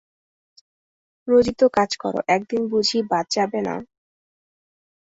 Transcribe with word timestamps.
রোজই 1.27 1.53
তো 1.59 1.65
কাজ 1.77 1.91
করো, 2.03 2.19
একদিন 2.35 2.61
বুঝি 2.71 2.99
বাদ 3.11 3.25
যাবে 3.35 3.59
না? 3.67 3.75